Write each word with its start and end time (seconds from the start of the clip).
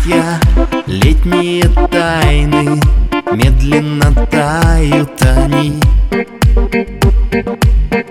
Листья, 0.00 0.40
летние 0.86 1.68
тайны 1.90 2.80
Медленно 3.32 4.14
тают 4.26 5.10
они. 5.22 5.80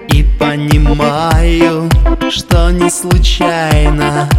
И 0.09 0.25
понимаю, 0.39 1.89
что 2.29 2.71
не 2.71 2.89
случайно 2.89 4.29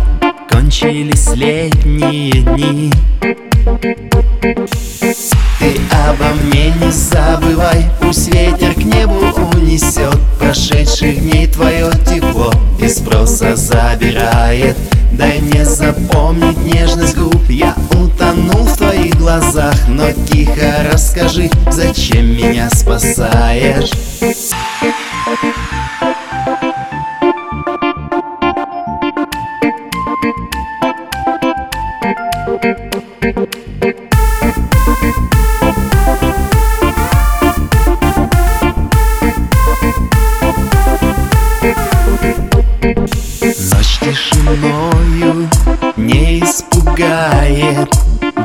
Кончились 0.49 1.35
летние 1.35 2.43
дни. 2.43 2.93
Ты 5.59 5.77
обо 6.09 6.35
мне 6.43 6.73
не 6.81 6.91
забывай 6.91 7.85
Пусть 8.01 8.35
ветер 8.35 8.73
к 8.73 8.79
небу 8.79 9.21
унесет 9.55 10.19
Прошедших 10.39 11.21
дней 11.21 11.47
твое 11.47 11.91
тепло 12.07 12.51
И 12.81 12.89
спроса 12.89 13.55
забирает 13.57 14.79
Дай 15.21 15.39
мне 15.43 15.67
запомнить 15.67 16.57
нежность 16.65 17.15
губ 17.15 17.51
Я 17.51 17.75
утонул 17.91 18.65
в 18.65 18.75
твоих 18.79 19.17
глазах 19.17 19.75
Но 19.87 20.11
тихо 20.13 20.89
расскажи, 20.91 21.51
зачем 21.71 22.27
меня 22.35 22.71
спасаешь 22.71 23.91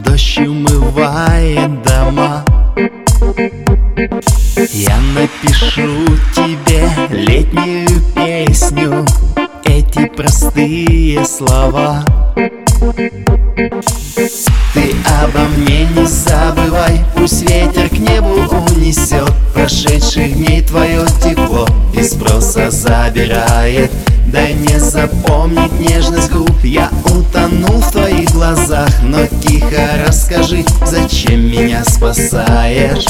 Дождь 0.03 0.39
умывает 0.39 1.83
дома. 1.83 2.45
Я 4.71 4.97
напишу 5.13 6.05
тебе 6.35 6.89
летнюю 7.09 7.87
песню. 8.15 9.05
Эти 9.63 10.05
простые 10.07 11.25
слова. 11.25 12.05
Ты 14.73 14.93
обо 15.23 15.39
мне 15.57 15.85
не 15.95 16.05
забывай 16.05 16.99
Пусть 17.15 17.49
ветер 17.49 17.89
к 17.89 17.93
небу 17.93 18.35
унесет. 18.75 19.31
Прошедших 19.53 20.33
дней 20.33 20.61
твое 20.61 21.05
тепло 21.23 21.67
И 21.93 22.03
спроса 22.03 22.69
забирает. 22.69 23.91
Дай 24.27 24.53
мне 24.53 24.79
запомнить 24.79 25.79
нежность 25.79 26.31
губ 26.31 26.51
Я 26.63 26.89
утонул 27.45 27.79
в 27.81 27.91
твоих 27.91 28.31
глазах 28.31 28.89
Но 29.03 29.25
тихо 29.27 30.03
расскажи, 30.05 30.65
зачем 30.85 31.47
меня 31.47 31.83
спасаешь 31.83 33.05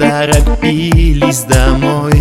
торопились 0.00 1.40
домой. 1.40 2.14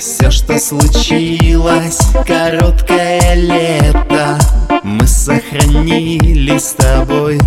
Все, 0.00 0.30
что 0.30 0.58
случилось, 0.58 2.00
короткое 2.26 3.34
лето 3.34 4.38
Мы 4.82 5.06
сохранили 5.06 6.56
с 6.56 6.72
тобой. 6.72 7.38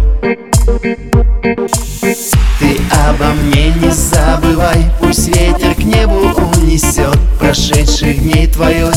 Ты 2.59 2.77
обо 3.09 3.31
мне 3.33 3.69
не 3.69 3.89
забывай 3.89 4.85
Пусть 4.99 5.27
ветер 5.29 5.73
к 5.73 5.79
небу 5.79 6.19
унесет 6.55 7.17
Прошедших 7.39 8.21
дней 8.21 8.45
твое 8.47 8.91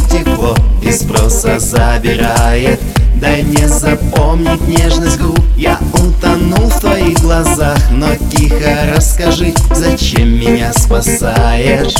И 0.95 0.97
спроса 0.97 1.59
забирает. 1.59 2.79
Дай 3.17 3.43
мне 3.43 3.69
запомнить 3.69 4.69
нежность 4.69 5.19
губ 5.19 5.41
Я 5.57 5.77
утонул 5.93 6.69
в 6.69 6.79
твоих 6.79 7.19
глазах 7.21 7.79
Но 7.91 8.15
тихо 8.31 8.93
расскажи, 8.95 9.53
зачем 9.73 10.29
меня 10.39 10.73
спасаешь? 10.73 11.95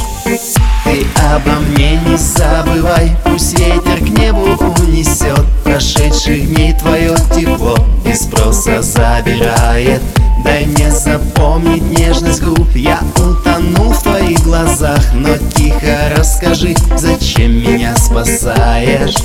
Ты 0.85 1.07
обо 1.35 1.59
мне 1.71 1.99
не 2.07 2.17
забывай 2.17 3.17
Пусть 3.25 3.59
ветер 3.59 3.99
к 3.99 4.09
небу 4.17 4.47
унесет. 4.81 5.45
Прошедших 5.65 6.55
дней 6.55 6.75
твое 6.75 7.17
тепло 7.35 7.77
И 8.05 8.15
спроса 8.15 8.81
забирает. 8.81 10.03
Дай 10.45 10.67
мне 10.67 10.91
запомнить 10.93 11.99
нежность 11.99 12.43
губ 12.43 12.69
Я 12.77 13.01
утонул 13.17 13.93
в 13.93 14.03
твоих 14.03 14.41
глазах 14.45 15.01
Но 15.15 15.37
тихо 15.39 15.74
расскажи, 16.17 16.75
зачем 16.97 17.53
меня 17.59 17.95
спасаешь 17.97 19.17